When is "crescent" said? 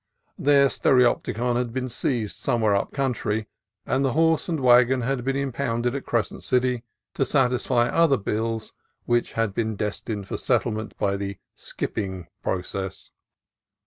6.07-6.41